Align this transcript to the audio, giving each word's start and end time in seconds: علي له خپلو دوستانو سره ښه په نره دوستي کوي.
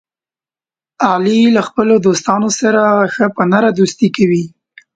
علي 1.09 1.39
له 1.55 1.61
خپلو 1.67 1.93
دوستانو 2.05 2.49
سره 2.59 2.81
ښه 3.13 3.25
په 3.35 3.43
نره 3.51 3.69
دوستي 3.79 4.07
کوي. 4.17 4.43